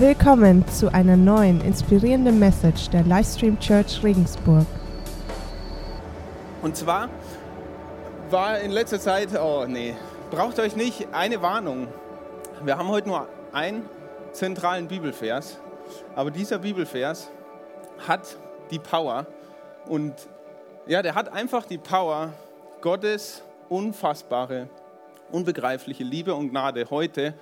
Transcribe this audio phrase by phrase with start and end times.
[0.00, 4.64] Willkommen zu einer neuen inspirierenden Message der Livestream Church Regensburg.
[6.62, 7.08] Und zwar
[8.30, 9.96] war in letzter Zeit, oh nee,
[10.30, 11.88] braucht euch nicht eine Warnung.
[12.62, 13.86] Wir haben heute nur einen
[14.30, 15.58] zentralen Bibelvers,
[16.14, 17.28] aber dieser Bibelvers
[18.06, 18.36] hat
[18.70, 19.26] die Power
[19.88, 20.14] und
[20.86, 22.32] ja, der hat einfach die Power,
[22.82, 24.68] Gottes unfassbare,
[25.32, 27.34] unbegreifliche Liebe und Gnade heute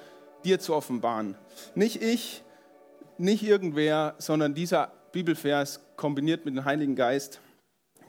[0.43, 1.37] dir zu offenbaren.
[1.75, 2.43] Nicht ich,
[3.19, 7.41] nicht irgendwer, sondern dieser Bibelvers kombiniert mit dem Heiligen Geist,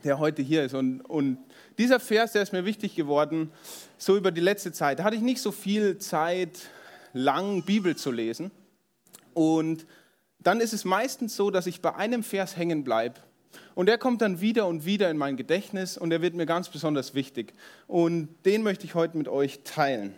[0.04, 0.74] der heute hier ist.
[0.74, 1.38] Und, und
[1.78, 3.50] dieser Vers, der ist mir wichtig geworden,
[3.96, 4.98] so über die letzte Zeit.
[4.98, 6.68] Da hatte ich nicht so viel Zeit,
[7.12, 8.50] lang Bibel zu lesen.
[9.34, 9.86] Und
[10.38, 13.20] dann ist es meistens so, dass ich bei einem Vers hängen bleibe.
[13.74, 16.68] Und der kommt dann wieder und wieder in mein Gedächtnis und der wird mir ganz
[16.68, 17.54] besonders wichtig.
[17.86, 20.14] Und den möchte ich heute mit euch teilen.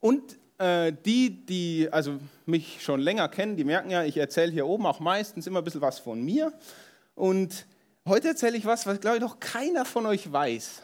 [0.00, 4.84] Und die, die also mich schon länger kennen, die merken ja, ich erzähle hier oben
[4.84, 6.52] auch meistens immer ein bisschen was von mir.
[7.14, 7.66] Und
[8.06, 10.82] heute erzähle ich was, was glaube ich noch keiner von euch weiß.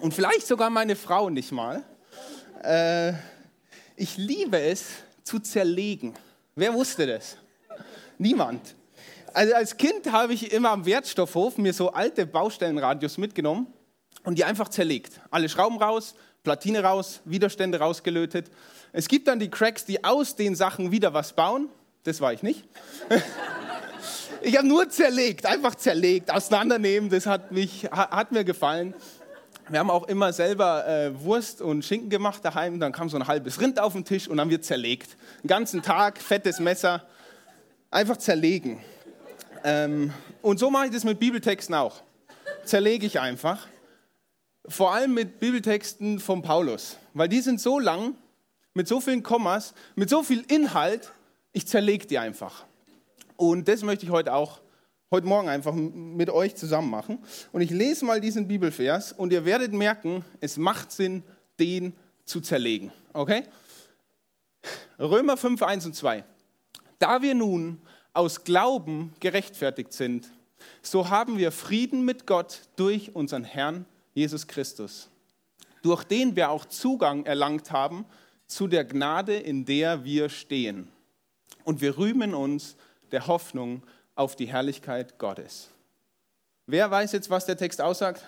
[0.00, 1.82] Und vielleicht sogar meine Frau nicht mal.
[2.62, 3.12] Äh,
[3.96, 4.86] ich liebe es
[5.22, 6.14] zu zerlegen.
[6.54, 7.36] Wer wusste das?
[8.18, 8.74] Niemand.
[9.34, 13.66] Also als Kind habe ich immer am Wertstoffhof mir so alte Baustellenradios mitgenommen
[14.24, 15.20] und die einfach zerlegt.
[15.30, 18.50] Alle Schrauben raus, Platine raus, Widerstände rausgelötet.
[18.92, 21.68] Es gibt dann die Cracks, die aus den Sachen wieder was bauen.
[22.04, 22.64] Das war ich nicht.
[24.44, 27.08] Ich habe nur zerlegt, einfach zerlegt, auseinandernehmen.
[27.10, 28.92] Das hat, mich, hat mir gefallen.
[29.68, 32.80] Wir haben auch immer selber äh, Wurst und Schinken gemacht daheim.
[32.80, 35.16] Dann kam so ein halbes Rind auf den Tisch und dann wird zerlegt.
[35.44, 37.06] Den ganzen Tag, fettes Messer,
[37.90, 38.80] einfach zerlegen.
[39.62, 42.02] Ähm, und so mache ich das mit Bibeltexten auch.
[42.64, 43.68] Zerlege ich einfach.
[44.66, 48.14] Vor allem mit Bibeltexten von Paulus, weil die sind so lang,
[48.74, 51.12] mit so vielen Kommas, mit so viel Inhalt,
[51.52, 52.64] ich zerlege die einfach.
[53.36, 54.60] Und das möchte ich heute auch,
[55.10, 57.18] heute Morgen einfach mit euch zusammen machen.
[57.50, 61.24] Und ich lese mal diesen Bibelvers und ihr werdet merken, es macht Sinn,
[61.58, 61.92] den
[62.24, 62.92] zu zerlegen.
[63.12, 63.42] Okay?
[64.98, 66.24] Römer 5, 1 und 2.
[67.00, 70.30] Da wir nun aus Glauben gerechtfertigt sind,
[70.82, 75.08] so haben wir Frieden mit Gott durch unseren Herrn Jesus Christus,
[75.82, 78.04] durch den wir auch Zugang erlangt haben
[78.46, 80.88] zu der Gnade, in der wir stehen.
[81.64, 82.76] Und wir rühmen uns
[83.10, 83.82] der Hoffnung
[84.14, 85.68] auf die Herrlichkeit Gottes.
[86.66, 88.24] Wer weiß jetzt, was der Text aussagt?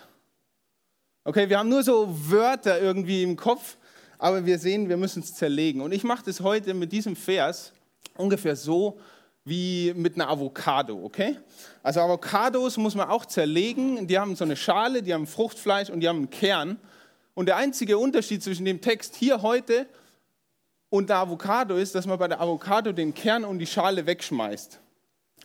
[1.23, 3.77] Okay, wir haben nur so Wörter irgendwie im Kopf,
[4.17, 5.81] aber wir sehen, wir müssen es zerlegen.
[5.81, 7.71] Und ich mache das heute mit diesem Vers
[8.15, 8.99] ungefähr so,
[9.45, 11.37] wie mit einer Avocado, okay?
[11.83, 14.07] Also Avocados muss man auch zerlegen.
[14.07, 16.79] Die haben so eine Schale, die haben Fruchtfleisch und die haben einen Kern.
[17.35, 19.85] Und der einzige Unterschied zwischen dem Text hier heute
[20.89, 24.79] und der Avocado ist, dass man bei der Avocado den Kern und die Schale wegschmeißt.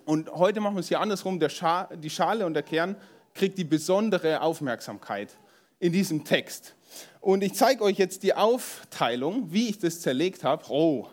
[0.07, 1.39] Und heute machen wir es hier andersrum.
[1.49, 2.97] Scha die Schale und der Kern
[3.35, 5.37] kriegt die besondere Aufmerksamkeit
[5.79, 6.75] in diesem Text.
[7.21, 10.65] Und ich zeige euch jetzt die Aufteilung, wie ich das zerlegt habe.
[10.71, 11.07] Oh,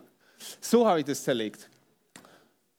[0.62, 1.70] so habe ich das zerlegt.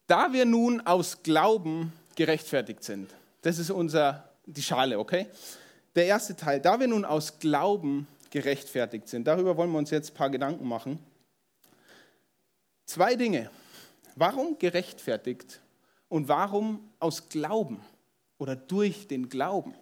[0.09, 5.27] Da wir nun aus Glauben gerechtfertigt sind, das ist unser, die Schale, okay?
[5.93, 10.09] Der erste Teil, da wir nun aus Glauben gerechtfertigt sind, darüber wollen wir uns jetzt
[10.09, 10.97] ein paar Gedanken machen.
[12.85, 13.51] Zwei Dinge.
[14.15, 15.61] Warum gerechtfertigt
[16.07, 17.79] und warum aus Glauben
[18.39, 19.75] oder durch den Glauben?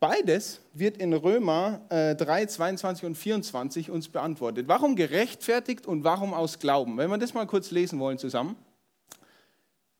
[0.00, 4.68] Beides wird in Römer äh, 3, 22 und 24 uns beantwortet.
[4.68, 6.98] Warum gerechtfertigt und warum aus Glauben?
[6.98, 8.54] Wenn wir das mal kurz lesen wollen zusammen.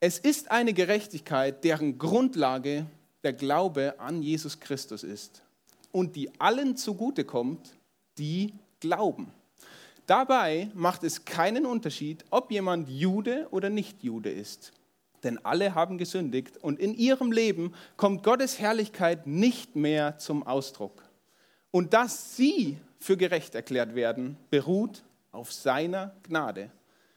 [0.04, 2.86] Es ist eine Gerechtigkeit, deren Grundlage
[3.22, 5.44] der Glaube an Jesus Christus ist
[5.92, 7.76] und die allen zugutekommt,
[8.18, 9.32] die glauben.
[10.08, 14.72] Dabei macht es keinen Unterschied, ob jemand Jude oder nicht Jude ist.
[15.22, 21.00] Denn alle haben gesündigt und in ihrem Leben kommt Gottes Herrlichkeit nicht mehr zum Ausdruck.
[21.70, 26.72] Und dass sie für gerecht erklärt werden, beruht auf seiner Gnade.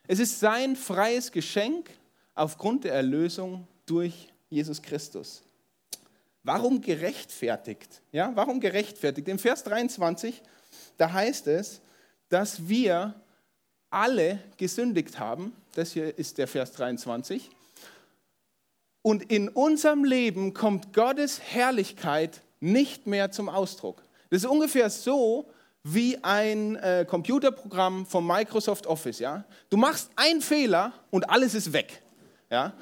[0.07, 1.89] Es ist sein freies Geschenk
[2.35, 5.41] aufgrund der Erlösung durch Jesus Christus.
[6.43, 8.01] Warum gerechtfertigt?
[8.11, 9.27] Ja, warum gerechtfertigt?
[9.27, 10.43] Im Vers 23,
[10.97, 11.81] da heißt es,
[12.29, 13.15] dass wir
[13.89, 15.55] alle gesündigt haben.
[15.73, 17.49] Das hier ist der Vers 23.
[19.01, 24.03] Und in unserem Leben kommt Gottes Herrlichkeit nicht mehr zum Ausdruck.
[24.29, 25.49] Das ist ungefähr so
[25.83, 29.19] wie ein äh, Computerprogramm von Microsoft Office.
[29.19, 29.45] Ja?
[29.69, 32.01] Du machst einen Fehler und alles ist weg.
[32.49, 32.73] Ja?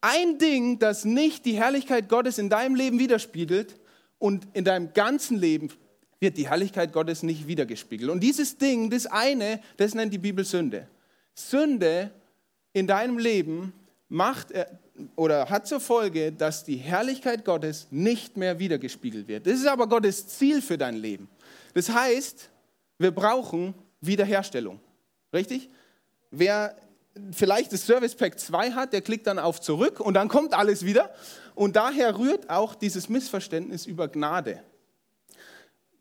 [0.00, 3.78] Ein Ding, das nicht die Herrlichkeit Gottes in deinem Leben widerspiegelt
[4.18, 5.70] und in deinem ganzen Leben
[6.20, 8.10] wird die Herrlichkeit Gottes nicht wiedergespiegelt.
[8.10, 10.88] Und dieses Ding, das eine, das nennt die Bibel Sünde.
[11.34, 12.10] Sünde
[12.72, 13.72] in deinem Leben
[14.08, 14.48] macht
[15.16, 19.46] oder hat zur Folge, dass die Herrlichkeit Gottes nicht mehr wiedergespiegelt wird.
[19.46, 21.28] Das ist aber Gottes Ziel für dein Leben.
[21.74, 22.50] Das heißt,
[22.98, 24.80] wir brauchen Wiederherstellung.
[25.32, 25.68] Richtig?
[26.30, 26.76] Wer
[27.32, 30.84] vielleicht das Service Pack 2 hat, der klickt dann auf zurück und dann kommt alles
[30.84, 31.12] wieder.
[31.54, 34.62] Und daher rührt auch dieses Missverständnis über Gnade.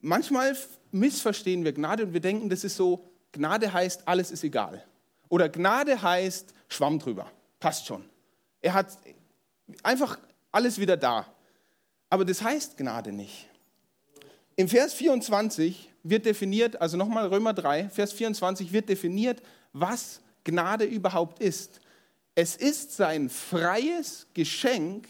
[0.01, 0.55] Manchmal
[0.91, 4.83] missverstehen wir Gnade und wir denken, das ist so, Gnade heißt, alles ist egal.
[5.29, 8.03] Oder Gnade heißt, Schwamm drüber, passt schon.
[8.61, 8.97] Er hat
[9.83, 10.17] einfach
[10.51, 11.25] alles wieder da.
[12.09, 13.49] Aber das heißt Gnade nicht.
[14.55, 19.41] Im Vers 24 wird definiert, also nochmal Römer 3, Vers 24 wird definiert,
[19.73, 21.81] was Gnade überhaupt ist.
[22.33, 25.07] Es ist sein freies Geschenk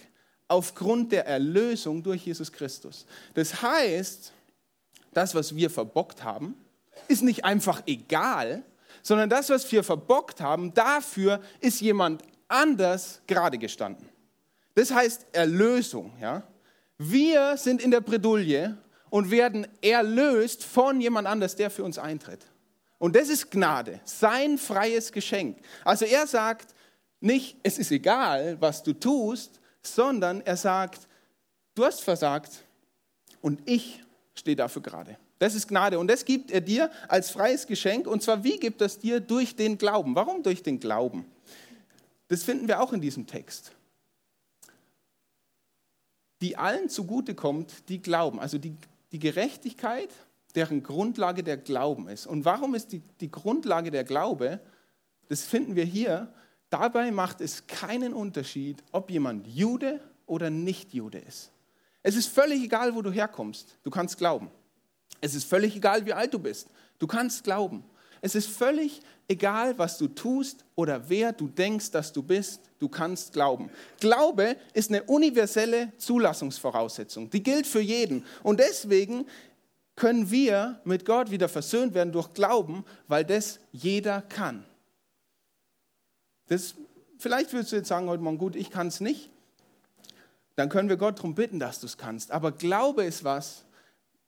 [0.48, 3.06] aufgrund der Erlösung durch Jesus Christus.
[3.34, 4.34] Das heißt,
[5.14, 6.56] das, was wir verbockt haben,
[7.08, 8.64] ist nicht einfach egal,
[9.04, 14.10] sondern das, was wir verbockt haben, dafür ist jemand anders gerade gestanden.
[14.74, 16.14] Das heißt Erlösung.
[16.20, 16.44] Ja?
[16.98, 18.78] Wir sind in der Bredouille
[19.10, 22.46] und werden erlöst von jemand anders, der für uns eintritt.
[23.00, 25.60] Und das ist Gnade, sein freies Geschenk.
[25.84, 26.74] Also er sagt
[27.20, 31.08] nicht, es ist egal, was du tust, sondern er sagt,
[31.76, 32.64] du hast versagt
[33.42, 34.04] und ich
[34.34, 35.18] stehe dafür gerade.
[35.40, 38.08] Das ist Gnade und das gibt er dir als freies Geschenk.
[38.08, 39.20] Und zwar, wie gibt es dir?
[39.20, 40.16] Durch den Glauben.
[40.16, 41.26] Warum durch den Glauben?
[42.28, 43.72] Das finden wir auch in diesem Text.
[46.42, 48.40] Die allen zugutekommt, die glauben.
[48.40, 48.76] Also die,
[49.12, 50.10] die Gerechtigkeit
[50.58, 52.26] deren Grundlage der Glauben ist.
[52.26, 54.60] Und warum ist die, die Grundlage der Glaube?
[55.30, 56.34] Das finden wir hier.
[56.72, 61.52] Dabei macht es keinen Unterschied, ob jemand Jude oder nicht Jude ist.
[62.02, 63.78] Es ist völlig egal, wo du herkommst.
[63.84, 64.50] Du kannst glauben.
[65.22, 66.68] Es ist völlig egal, wie alt du bist.
[66.98, 67.84] Du kannst glauben.
[68.22, 72.62] Es ist völlig egal, was du tust oder wer du denkst, dass du bist.
[72.80, 73.70] Du kannst glauben.
[74.00, 77.30] Glaube ist eine universelle Zulassungsvoraussetzung.
[77.30, 78.26] Die gilt für jeden.
[78.44, 79.26] Und deswegen
[79.98, 84.64] können wir mit Gott wieder versöhnt werden durch Glauben, weil das jeder kann.
[86.48, 86.76] Das,
[87.18, 89.30] vielleicht würdest du jetzt sagen heute Morgen, gut, ich kann es nicht.
[90.56, 92.32] Dann können wir Gott darum bitten, dass du es kannst.
[92.32, 93.66] Aber Glaube ist was,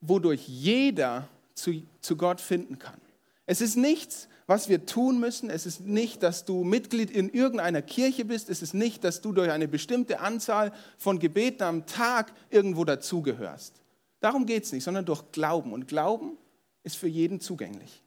[0.02, 3.00] wodurch jeder zu, zu Gott finden kann.
[3.46, 5.52] Es ist nichts, was wir tun müssen.
[5.52, 8.50] Es ist nicht, dass du Mitglied in irgendeiner Kirche bist.
[8.50, 13.80] Es ist nicht, dass du durch eine bestimmte Anzahl von Gebeten am Tag irgendwo dazugehörst.
[14.20, 15.74] Darum geht es nicht, sondern durch Glauben.
[15.74, 16.38] Und Glauben
[16.84, 18.02] ist für jeden zugänglich.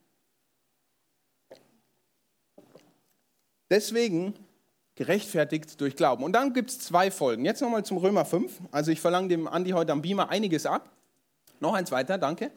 [3.71, 4.35] Deswegen
[4.95, 6.25] gerechtfertigt durch Glauben.
[6.25, 7.45] Und dann gibt es zwei Folgen.
[7.45, 8.61] Jetzt nochmal zum Römer 5.
[8.71, 10.91] Also ich verlange dem Andi heute am Beamer einiges ab.
[11.61, 12.51] Noch eins weiter, danke.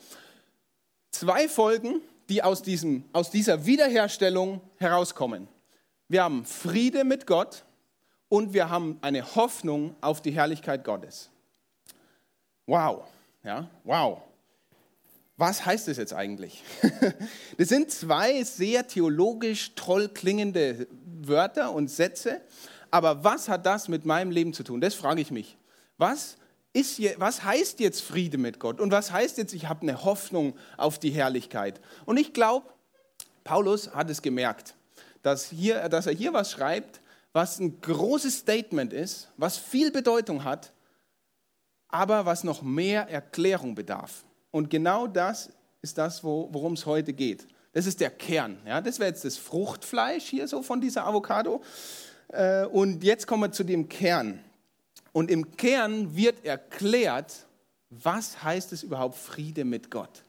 [1.12, 5.48] Zwei Folgen, die aus, diesem, aus dieser Wiederherstellung herauskommen.
[6.10, 7.63] Wir haben Friede mit Gott
[8.28, 11.30] und wir haben eine Hoffnung auf die Herrlichkeit Gottes.
[12.66, 13.06] Wow.
[13.45, 14.21] Ja, wow.
[15.38, 16.63] Was heißt das jetzt eigentlich?
[17.57, 20.88] Das sind zwei sehr theologisch toll klingende
[21.21, 22.42] Wörter und Sätze,
[22.89, 24.81] aber was hat das mit meinem Leben zu tun?
[24.81, 25.57] Das frage ich mich.
[25.97, 26.38] Was,
[26.74, 30.57] ist, was heißt jetzt Friede mit Gott und was heißt jetzt, ich habe eine Hoffnung
[30.75, 31.80] auf die Herrlichkeit?
[32.06, 32.68] Und ich glaube,
[33.44, 34.75] Paulus hat es gemerkt,
[35.21, 36.99] dass, hier, dass er hier was schreibt,
[37.31, 40.71] was ein großes Statement ist, was viel Bedeutung hat
[41.89, 44.23] aber was noch mehr Erklärung bedarf.
[44.51, 45.49] Und genau das
[45.81, 47.47] ist das, worum es heute geht.
[47.73, 48.57] Das ist der Kern.
[48.65, 48.81] Ja?
[48.81, 51.61] Das wäre jetzt das Fruchtfleisch hier so von dieser Avocado.
[52.30, 54.39] Äh, und jetzt kommen wir zu dem Kern.
[55.11, 57.45] Und im Kern wird erklärt,
[57.89, 60.23] was heißt es überhaupt Friede mit Gott?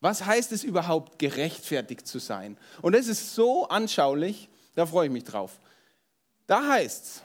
[0.00, 2.56] Was heißt es überhaupt gerechtfertigt zu sein?
[2.82, 5.58] Und das ist so anschaulich, da freue ich mich drauf.
[6.46, 7.22] Da heißt es,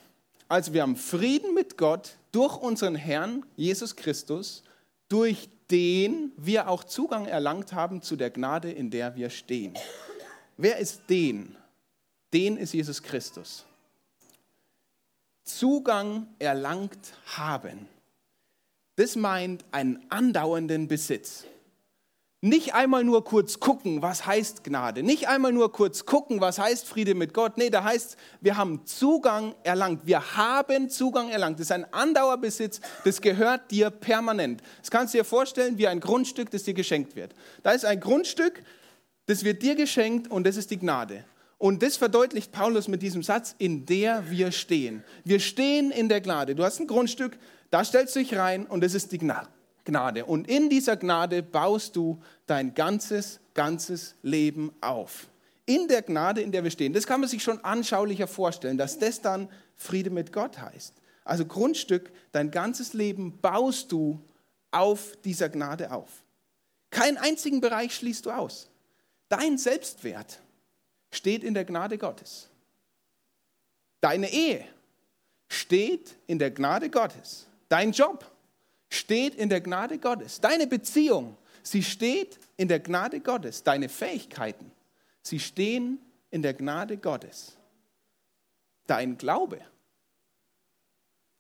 [0.47, 4.63] also wir haben Frieden mit Gott durch unseren Herrn Jesus Christus,
[5.07, 9.75] durch den wir auch Zugang erlangt haben zu der Gnade, in der wir stehen.
[10.57, 11.55] Wer ist den?
[12.33, 13.65] Den ist Jesus Christus.
[15.43, 17.87] Zugang erlangt haben.
[18.95, 21.45] Das meint einen andauernden Besitz.
[22.45, 25.01] Nicht einmal nur kurz gucken, was heißt Gnade.
[25.01, 27.57] Nicht einmal nur kurz gucken, was heißt Friede mit Gott.
[27.57, 30.01] Nee, da heißt, wir haben Zugang erlangt.
[30.03, 31.57] Wir haben Zugang erlangt.
[31.57, 34.61] Das ist ein Andauerbesitz, das gehört dir permanent.
[34.81, 37.33] Das kannst du dir vorstellen wie ein Grundstück, das dir geschenkt wird.
[37.63, 38.61] Da ist ein Grundstück,
[39.25, 41.23] das wird dir geschenkt und das ist die Gnade.
[41.59, 45.05] Und das verdeutlicht Paulus mit diesem Satz, in der wir stehen.
[45.23, 46.55] Wir stehen in der Gnade.
[46.55, 47.37] Du hast ein Grundstück,
[47.71, 49.47] da stellst du dich rein und das ist die Gnade.
[49.85, 50.25] Gnade.
[50.25, 55.27] Und in dieser Gnade baust du dein ganzes, ganzes Leben auf.
[55.65, 56.93] in der Gnade, in der wir stehen.
[56.93, 60.93] Das kann man sich schon anschaulicher vorstellen, dass das dann Friede mit Gott heißt.
[61.23, 64.19] Also Grundstück, dein ganzes Leben baust du
[64.71, 66.09] auf dieser Gnade auf.
[66.89, 68.69] Keinen einzigen Bereich schließt du aus.
[69.29, 70.41] Dein Selbstwert
[71.11, 72.49] steht in der Gnade Gottes.
[74.01, 74.65] Deine Ehe
[75.47, 77.47] steht in der Gnade Gottes.
[77.69, 78.29] Dein Job
[78.93, 80.39] steht in der Gnade Gottes.
[80.39, 83.63] Deine Beziehung, sie steht in der Gnade Gottes.
[83.63, 84.71] Deine Fähigkeiten,
[85.21, 87.57] sie stehen in der Gnade Gottes.
[88.87, 89.61] Dein Glaube,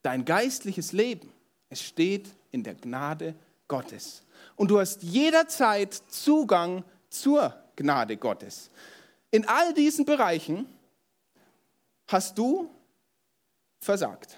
[0.01, 1.31] dein geistliches Leben,
[1.69, 3.35] es steht in der Gnade
[3.67, 4.23] Gottes.
[4.55, 8.69] Und du hast jederzeit Zugang zur Gnade Gottes.
[9.31, 10.67] In all diesen Bereichen
[12.07, 12.69] hast du
[13.79, 14.37] versagt.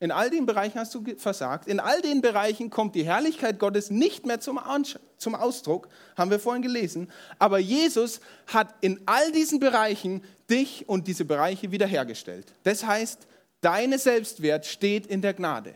[0.00, 1.66] In all den Bereichen hast du versagt.
[1.66, 6.62] In all den Bereichen kommt die Herrlichkeit Gottes nicht mehr zum, Ausdruck, haben wir vorhin
[6.62, 7.10] gelesen.
[7.38, 12.46] Aber Jesus hat in all diesen Bereichen dich und diese Bereiche wiederhergestellt.
[12.62, 13.26] Das heißt,
[13.60, 15.74] deine Selbstwert steht in der Gnade.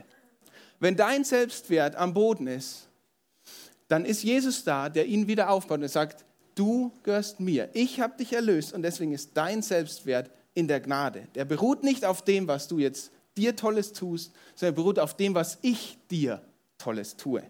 [0.79, 2.88] Wenn dein Selbstwert am Boden ist,
[3.88, 6.25] dann ist Jesus da, der ihn wieder aufbaut und sagt,
[6.55, 7.71] du gehörst mir.
[7.73, 11.26] Ich habe dich erlöst und deswegen ist dein Selbstwert in der Gnade.
[11.35, 15.35] Der beruht nicht auf dem, was du jetzt dir Tolles tust, sondern beruht auf dem,
[15.35, 16.43] was ich dir
[16.79, 17.43] Tolles tue.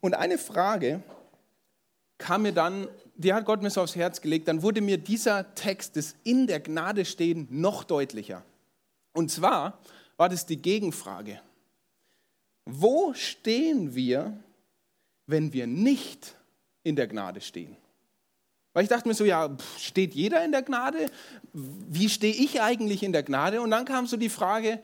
[0.00, 1.02] Und eine Frage
[2.18, 5.54] kam mir dann, die hat Gott mir so aufs Herz gelegt, dann wurde mir dieser
[5.54, 8.44] Text des In der Gnade stehen noch deutlicher.
[9.12, 9.78] Und zwar
[10.16, 11.40] war das die Gegenfrage.
[12.64, 14.38] Wo stehen wir,
[15.26, 16.36] wenn wir nicht
[16.82, 17.76] in der Gnade stehen?
[18.76, 21.10] Weil ich dachte mir so, ja, steht jeder in der Gnade?
[21.54, 23.62] Wie stehe ich eigentlich in der Gnade?
[23.62, 24.82] Und dann kam so die Frage,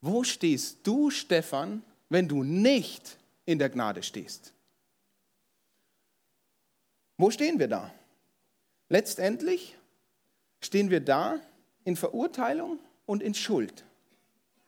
[0.00, 4.52] wo stehst du, Stefan, wenn du nicht in der Gnade stehst?
[7.18, 7.92] Wo stehen wir da?
[8.90, 9.76] Letztendlich
[10.60, 11.40] stehen wir da
[11.82, 13.82] in Verurteilung und in Schuld.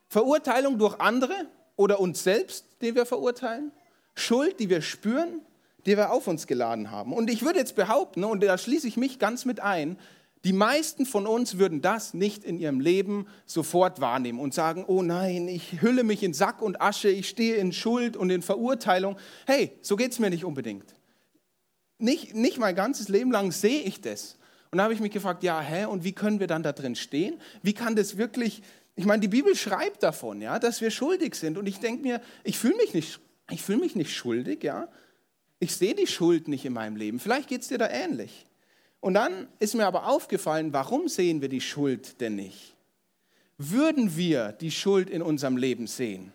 [0.09, 1.47] Verurteilung durch andere
[1.77, 3.71] oder uns selbst, den wir verurteilen.
[4.15, 5.45] Schuld, die wir spüren
[5.85, 7.13] die wir auf uns geladen haben.
[7.13, 9.97] Und ich würde jetzt behaupten, und da schließe ich mich ganz mit ein,
[10.45, 15.01] die meisten von uns würden das nicht in ihrem Leben sofort wahrnehmen und sagen, oh
[15.01, 19.17] nein, ich hülle mich in Sack und Asche, ich stehe in Schuld und in Verurteilung.
[19.45, 20.95] Hey, so geht es mir nicht unbedingt.
[21.97, 24.37] Nicht, nicht mein ganzes Leben lang sehe ich das.
[24.71, 26.95] Und da habe ich mich gefragt, ja, hä, und wie können wir dann da drin
[26.95, 27.41] stehen?
[27.61, 28.61] Wie kann das wirklich,
[28.95, 31.57] ich meine, die Bibel schreibt davon, ja, dass wir schuldig sind.
[31.57, 33.19] Und ich denke mir, ich fühle mich nicht,
[33.51, 34.87] ich fühle mich nicht schuldig, ja,
[35.59, 37.19] ich sehe die Schuld nicht in meinem Leben.
[37.19, 38.45] Vielleicht geht es dir da ähnlich.
[39.01, 42.75] Und dann ist mir aber aufgefallen, warum sehen wir die Schuld denn nicht?
[43.57, 46.31] Würden wir die Schuld in unserem Leben sehen,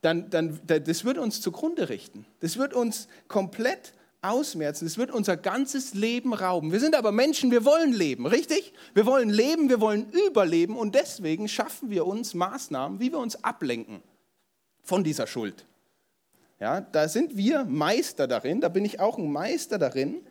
[0.00, 2.26] dann, dann das würde uns zugrunde richten.
[2.40, 4.84] Das wird uns komplett ausmerzen.
[4.84, 6.72] Das wird unser ganzes Leben rauben.
[6.72, 8.72] Wir sind aber Menschen, wir wollen leben, richtig?
[8.94, 13.42] Wir wollen leben, wir wollen überleben und deswegen schaffen wir uns Maßnahmen, wie wir uns
[13.44, 14.02] ablenken
[14.82, 15.66] von dieser Schuld.
[16.62, 20.24] Ja, da sind wir Meister darin, da bin ich auch ein Meister darin,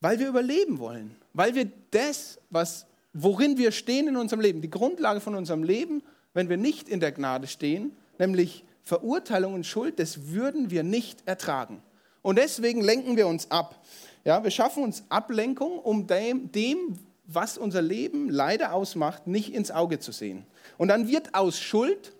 [0.00, 4.70] weil wir überleben wollen, weil wir das, was, worin wir stehen in unserem Leben, die
[4.70, 9.98] Grundlage von unserem Leben, wenn wir nicht in der Gnade stehen, nämlich Verurteilung und Schuld,
[9.98, 11.82] das würden wir nicht ertragen.
[12.22, 13.84] Und deswegen lenken wir uns ab.
[14.24, 19.72] Ja, wir schaffen uns Ablenkung, um dem, dem, was unser Leben leider ausmacht, nicht ins
[19.72, 20.46] Auge zu sehen.
[20.76, 22.12] Und dann wird aus Schuld,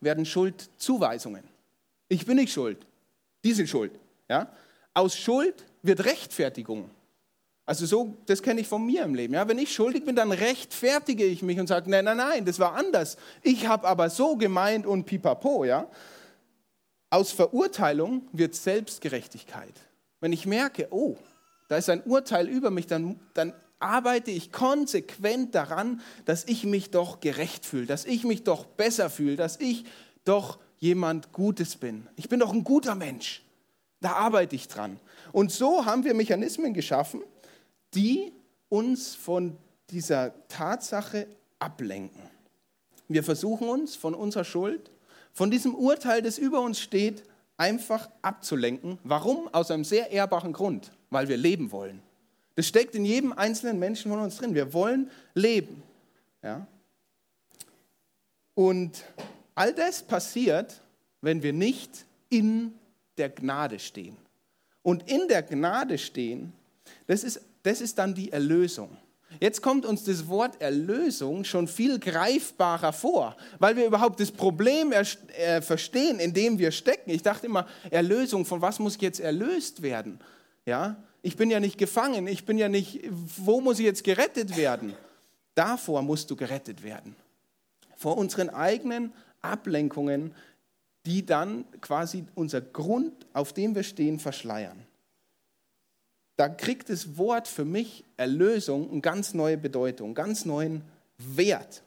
[0.00, 1.52] werden Schuldzuweisungen.
[2.14, 2.78] Ich bin nicht schuld.
[3.44, 3.90] Die sind schuld.
[4.28, 4.48] Ja?
[4.94, 6.88] Aus Schuld wird Rechtfertigung.
[7.66, 9.34] Also so, das kenne ich von mir im Leben.
[9.34, 9.48] Ja?
[9.48, 12.74] Wenn ich schuldig bin, dann rechtfertige ich mich und sage, nein, nein, nein, das war
[12.74, 13.16] anders.
[13.42, 15.64] Ich habe aber so gemeint und pipapo.
[15.64, 15.88] Ja?
[17.10, 19.74] Aus Verurteilung wird Selbstgerechtigkeit.
[20.20, 21.16] Wenn ich merke, oh,
[21.68, 26.92] da ist ein Urteil über mich, dann, dann arbeite ich konsequent daran, dass ich mich
[26.92, 29.84] doch gerecht fühle, dass ich mich doch besser fühle, dass ich
[30.24, 32.06] doch jemand Gutes bin.
[32.14, 33.42] Ich bin doch ein guter Mensch.
[34.00, 35.00] Da arbeite ich dran.
[35.32, 37.22] Und so haben wir Mechanismen geschaffen,
[37.94, 38.32] die
[38.68, 39.56] uns von
[39.88, 41.26] dieser Tatsache
[41.58, 42.20] ablenken.
[43.08, 44.90] Wir versuchen uns von unserer Schuld,
[45.32, 47.24] von diesem Urteil, das über uns steht,
[47.56, 48.98] einfach abzulenken.
[49.04, 49.48] Warum?
[49.54, 52.02] Aus einem sehr ehrbaren Grund, weil wir leben wollen.
[52.56, 54.54] Das steckt in jedem einzelnen Menschen von uns drin.
[54.54, 55.82] Wir wollen leben.
[56.42, 56.66] Ja?
[58.54, 59.02] Und
[59.54, 60.80] All das passiert,
[61.20, 62.74] wenn wir nicht in
[63.16, 64.16] der Gnade stehen.
[64.82, 66.52] Und in der Gnade stehen,
[67.06, 68.96] das ist, das ist dann die Erlösung.
[69.40, 74.92] Jetzt kommt uns das Wort Erlösung schon viel greifbarer vor, weil wir überhaupt das Problem
[74.92, 77.10] äh, verstehen, in dem wir stecken.
[77.10, 80.20] Ich dachte immer, Erlösung, von was muss jetzt erlöst werden?
[80.66, 82.26] Ja, Ich bin ja nicht gefangen.
[82.26, 84.94] Ich bin ja nicht, wo muss ich jetzt gerettet werden?
[85.54, 87.16] Davor musst du gerettet werden.
[87.96, 89.12] Vor unseren eigenen
[89.44, 90.34] Ablenkungen,
[91.06, 94.86] die dann quasi unser Grund, auf dem wir stehen, verschleiern.
[96.36, 100.82] Da kriegt das Wort für mich Erlösung eine ganz neue Bedeutung, ganz neuen
[101.18, 101.82] Wert.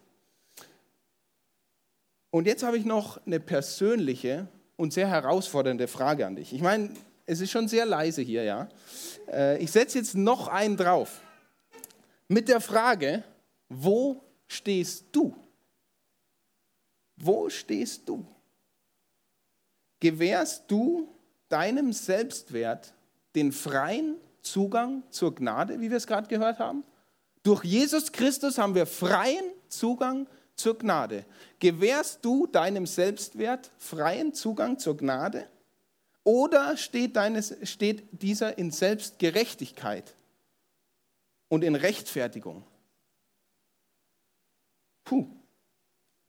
[2.29, 6.53] Und jetzt habe ich noch eine persönliche und sehr herausfordernde Frage an dich.
[6.53, 6.91] Ich meine,
[7.25, 8.69] es ist schon sehr leise hier, ja.
[9.29, 11.21] Äh, ich setze jetzt noch einen drauf.
[12.29, 13.23] Mit der Frage,
[13.69, 15.35] wo stehst du?
[17.17, 18.25] Wo stehst du?
[19.99, 21.09] Gewährst du
[21.49, 22.93] deinem Selbstwert
[23.35, 26.83] den freien Zugang zur Gnade, wie wir es gerade gehört haben?
[27.43, 31.25] Durch Jesus Christus haben wir freien Zugang zur Gnade.
[31.59, 35.47] Gewährst du deinem Selbstwert freien Zugang zur Gnade?
[36.23, 40.13] Oder steht, deines, steht dieser in Selbstgerechtigkeit
[41.47, 42.63] und in Rechtfertigung?
[45.05, 45.27] Puh,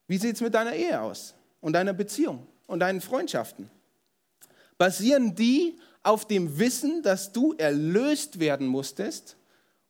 [0.08, 3.70] wie sieht es mit deiner Ehe aus und deiner Beziehung und deinen Freundschaften?
[4.78, 9.36] Basieren die auf dem Wissen, dass du erlöst werden musstest,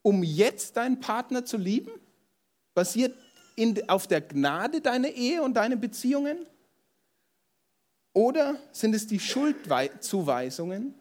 [0.02, 1.92] um jetzt deinen Partner zu lieben?
[2.74, 3.16] Basiert
[3.54, 6.46] in, auf der Gnade deine Ehe und deine Beziehungen?
[8.12, 10.94] Oder sind es die Schuldzuweisungen,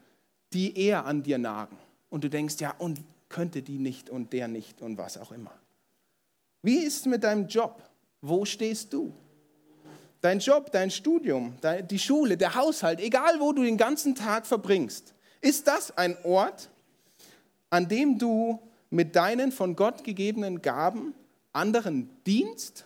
[0.53, 1.77] die eher an dir nagen?
[2.09, 5.53] Und du denkst, ja, und könnte die nicht und der nicht und was auch immer.
[6.61, 7.81] Wie ist es mit deinem Job?
[8.21, 9.13] Wo stehst du?
[10.21, 11.55] Dein Job, dein Studium,
[11.89, 16.69] die Schule, der Haushalt, egal wo du den ganzen Tag verbringst, ist das ein Ort,
[17.69, 18.59] an dem du
[18.89, 21.13] mit deinen von Gott gegebenen Gaben
[21.53, 22.85] anderen dienst?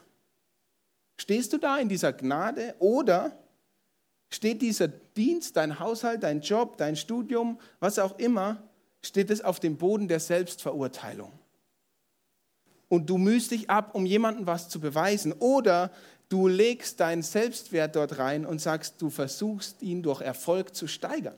[1.17, 3.31] Stehst du da in dieser Gnade oder
[4.29, 8.61] steht dieser Dienst, dein Haushalt, dein Job, dein Studium, was auch immer,
[9.01, 11.31] steht es auf dem Boden der Selbstverurteilung?
[12.91, 15.31] Und du mühst dich ab, um jemandem was zu beweisen.
[15.31, 15.91] Oder
[16.27, 21.37] du legst deinen Selbstwert dort rein und sagst, du versuchst ihn durch Erfolg zu steigern.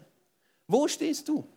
[0.66, 1.48] Wo stehst du?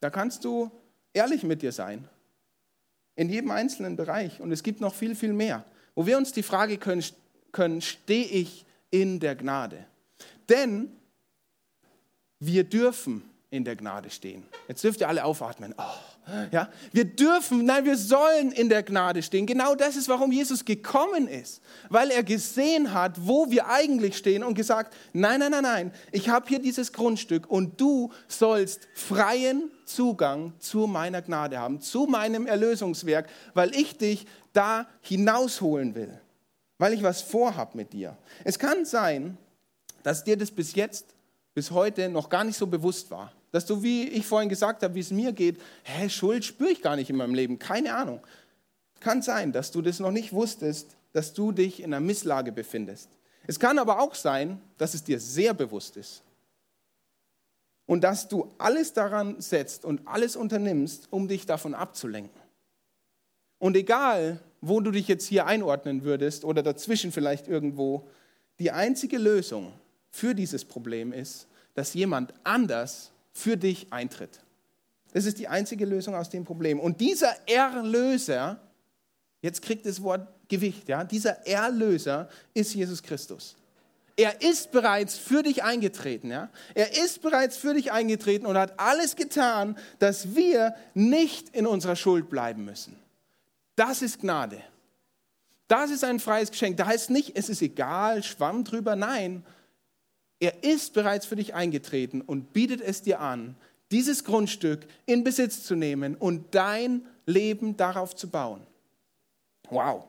[0.00, 0.70] Da kannst du
[1.12, 2.08] ehrlich mit dir sein
[3.16, 4.40] in jedem einzelnen Bereich.
[4.40, 7.04] Und es gibt noch viel, viel mehr, wo wir uns die Frage können,
[7.52, 9.84] können stehe ich in der Gnade?
[10.48, 10.90] Denn
[12.38, 14.44] wir dürfen in der Gnade stehen.
[14.68, 15.74] Jetzt dürft ihr alle aufatmen.
[15.76, 16.68] Oh, ja?
[16.92, 19.44] Wir dürfen, nein, wir sollen in der Gnade stehen.
[19.44, 21.60] Genau das ist, warum Jesus gekommen ist.
[21.88, 26.28] Weil er gesehen hat, wo wir eigentlich stehen und gesagt, nein, nein, nein, nein, ich
[26.28, 32.46] habe hier dieses Grundstück und du sollst freien Zugang zu meiner Gnade haben, zu meinem
[32.46, 36.20] Erlösungswerk, weil ich dich da hinausholen will,
[36.78, 38.16] weil ich was vorhab mit dir.
[38.44, 39.36] Es kann sein,
[40.04, 41.16] dass dir das bis jetzt,
[41.52, 43.32] bis heute noch gar nicht so bewusst war.
[43.52, 46.82] Dass du, wie ich vorhin gesagt habe, wie es mir geht, hä, Schuld spüre ich
[46.82, 48.20] gar nicht in meinem Leben, keine Ahnung.
[49.00, 53.08] Kann sein, dass du das noch nicht wusstest, dass du dich in einer Misslage befindest.
[53.46, 56.22] Es kann aber auch sein, dass es dir sehr bewusst ist
[57.86, 62.40] und dass du alles daran setzt und alles unternimmst, um dich davon abzulenken.
[63.58, 68.06] Und egal, wo du dich jetzt hier einordnen würdest oder dazwischen vielleicht irgendwo,
[68.60, 69.72] die einzige Lösung
[70.10, 74.40] für dieses Problem ist, dass jemand anders für dich eintritt.
[75.12, 76.78] Das ist die einzige Lösung aus dem Problem.
[76.78, 78.60] Und dieser Erlöser,
[79.42, 83.56] jetzt kriegt das Wort Gewicht, ja, dieser Erlöser ist Jesus Christus.
[84.16, 86.30] Er ist bereits für dich eingetreten.
[86.30, 86.50] Ja?
[86.74, 91.96] Er ist bereits für dich eingetreten und hat alles getan, dass wir nicht in unserer
[91.96, 92.96] Schuld bleiben müssen.
[93.76, 94.60] Das ist Gnade.
[95.68, 96.76] Das ist ein freies Geschenk.
[96.76, 98.96] Da heißt nicht, es ist egal, schwamm drüber.
[98.96, 99.44] Nein,
[100.40, 103.56] er ist bereits für dich eingetreten und bietet es dir an,
[103.90, 108.66] dieses Grundstück in Besitz zu nehmen und dein Leben darauf zu bauen.
[109.68, 110.06] Wow.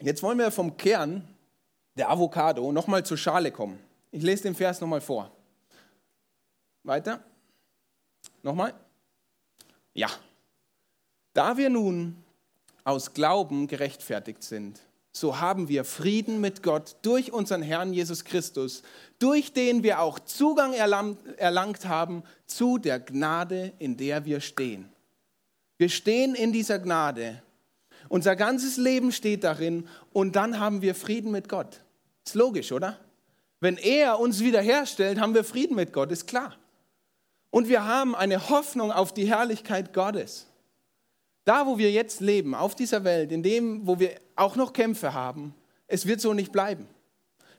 [0.00, 1.26] Jetzt wollen wir vom Kern
[1.96, 3.80] der Avocado nochmal zur Schale kommen.
[4.12, 5.32] Ich lese den Vers nochmal vor.
[6.84, 7.22] Weiter.
[8.42, 8.72] Nochmal.
[9.94, 10.08] Ja.
[11.34, 12.22] Da wir nun
[12.84, 14.80] aus Glauben gerechtfertigt sind,
[15.12, 18.82] so haben wir Frieden mit Gott durch unseren Herrn Jesus Christus,
[19.18, 24.92] durch den wir auch Zugang erlangt haben zu der Gnade, in der wir stehen.
[25.76, 27.42] Wir stehen in dieser Gnade
[28.08, 31.80] unser ganzes Leben steht darin und dann haben wir Frieden mit Gott.
[32.24, 32.98] Ist logisch, oder?
[33.60, 36.56] Wenn er uns wiederherstellt, haben wir Frieden mit Gott, ist klar.
[37.50, 40.46] Und wir haben eine Hoffnung auf die Herrlichkeit Gottes.
[41.48, 45.14] Da, wo wir jetzt leben, auf dieser Welt, in dem, wo wir auch noch Kämpfe
[45.14, 45.54] haben,
[45.86, 46.86] es wird so nicht bleiben.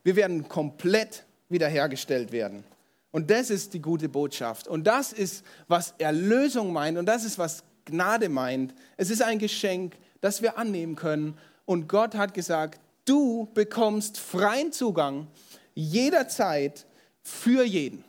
[0.03, 2.63] wir werden komplett wiederhergestellt werden.
[3.09, 4.67] Und das ist die gute Botschaft.
[4.67, 6.99] Und das ist, was Erlösung meint.
[6.99, 8.75] Und das ist, was Gnade meint.
[8.95, 11.35] Es ist ein Geschenk, das wir annehmen können.
[11.65, 15.25] Und Gott hat gesagt, du bekommst freien Zugang
[15.73, 16.85] jederzeit
[17.23, 18.03] für jeden.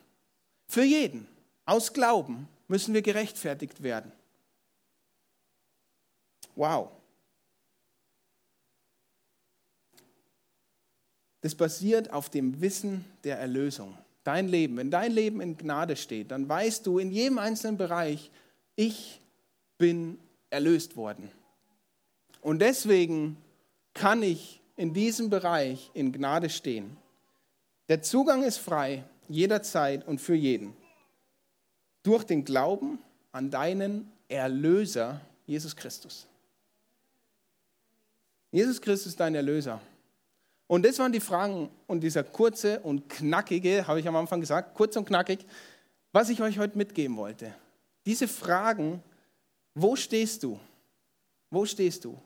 [0.69, 1.27] Für jeden.
[1.65, 4.13] Aus Glauben müssen wir gerechtfertigt werden.
[6.57, 6.91] Wow.
[11.41, 13.97] Das basiert auf dem Wissen der Erlösung.
[14.25, 18.31] Dein Leben, wenn dein Leben in Gnade steht, dann weißt du in jedem einzelnen Bereich,
[18.77, 19.21] ich
[19.79, 20.19] bin
[20.51, 21.31] erlöst worden.
[22.43, 23.37] Und deswegen
[23.95, 26.97] kann ich in diesem Bereich in Gnade stehen.
[27.89, 30.75] Der Zugang ist frei, jederzeit und für jeden.
[32.03, 32.99] Durch den Glauben
[33.33, 36.27] an deinen Erlöser, Jesus Christus.
[38.51, 39.81] Jesus Christus ist dein Erlöser.
[40.67, 44.75] Und das waren die Fragen und dieser kurze und knackige, habe ich am Anfang gesagt,
[44.75, 45.45] kurz und knackig,
[46.13, 47.55] was ich euch heute mitgeben wollte.
[48.07, 49.03] Diese Fragen,
[49.75, 50.59] wo stehst du?
[51.51, 52.17] Wo stehst du?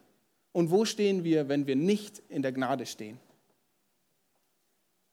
[0.53, 3.19] Und wo stehen wir, wenn wir nicht in der Gnade stehen?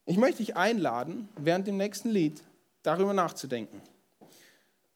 [0.05, 2.41] Ich möchte dich einladen, während dem nächsten Lied
[2.83, 3.81] darüber nachzudenken.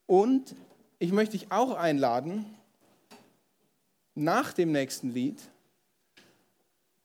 [0.08, 0.56] Und
[1.00, 2.46] ich möchte dich auch einladen,
[4.14, 5.40] nach dem nächsten Lied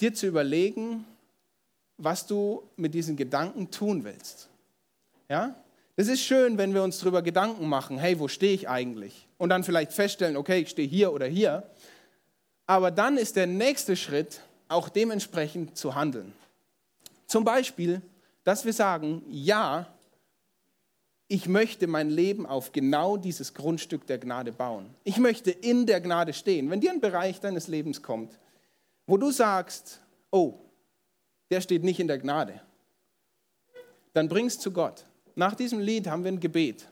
[0.00, 1.04] dir zu überlegen,
[1.96, 4.48] was du mit diesen Gedanken tun willst.
[5.28, 5.54] Ja?
[5.96, 9.28] Das ist schön, wenn wir uns darüber Gedanken machen, hey, wo stehe ich eigentlich?
[9.38, 11.62] Und dann vielleicht feststellen, okay, ich stehe hier oder hier.
[12.66, 16.32] Aber dann ist der nächste Schritt, auch dementsprechend zu handeln.
[17.26, 18.00] Zum Beispiel,
[18.44, 19.86] dass wir sagen, ja,
[21.28, 24.94] ich möchte mein Leben auf genau dieses Grundstück der Gnade bauen.
[25.04, 26.70] Ich möchte in der Gnade stehen.
[26.70, 28.32] Wenn dir ein Bereich deines Lebens kommt,
[29.10, 30.54] wo du sagst, oh,
[31.50, 32.60] der steht nicht in der Gnade.
[34.12, 35.04] Dann bring es zu Gott.
[35.34, 36.88] Nach diesem Lied haben wir ein Gebet.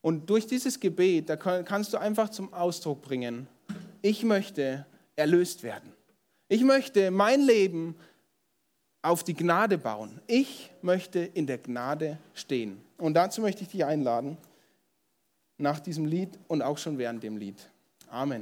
[0.00, 3.48] Und durch dieses Gebet, da kannst du einfach zum Ausdruck bringen,
[4.00, 5.92] ich möchte erlöst werden.
[6.48, 7.96] Ich möchte mein Leben
[9.02, 10.22] auf die Gnade bauen.
[10.26, 12.80] Ich möchte in der Gnade stehen.
[12.96, 14.38] Und dazu möchte ich dich einladen,
[15.58, 17.70] nach diesem Lied und auch schon während dem Lied.
[18.08, 18.40] Amen.